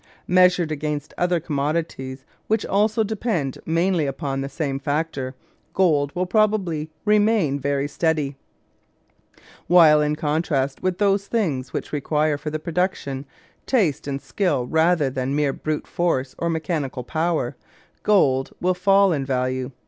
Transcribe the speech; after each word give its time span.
Measured 0.25 0.71
against 0.71 1.13
other 1.15 1.39
commodities 1.39 2.25
which 2.47 2.65
also 2.65 3.03
depend 3.03 3.59
mainly 3.67 4.07
upon 4.07 4.41
the 4.41 4.49
same 4.49 4.79
factor, 4.79 5.35
gold 5.75 6.11
will 6.15 6.25
probably 6.25 6.89
remain 7.05 7.59
very 7.59 7.87
steady; 7.87 8.35
while, 9.67 10.01
in 10.01 10.15
contrast 10.15 10.81
with 10.81 10.97
those 10.97 11.27
things 11.27 11.71
which 11.71 11.93
require 11.93 12.35
for 12.39 12.49
the 12.49 12.57
production 12.57 13.27
taste 13.67 14.07
and 14.07 14.19
skill 14.23 14.65
rather 14.65 15.07
than 15.11 15.35
mere 15.35 15.53
brute 15.53 15.85
force 15.85 16.33
or 16.39 16.49
mechanical 16.49 17.03
power, 17.03 17.55
gold 18.01 18.49
will 18.59 18.73
fall 18.73 19.13
in 19.13 19.23
value. 19.23 19.69